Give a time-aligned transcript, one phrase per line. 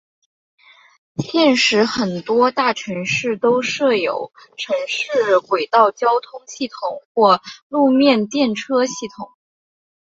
[1.17, 9.29] 现时很多大城市都设有城市轨道交通系统或路面电车系统。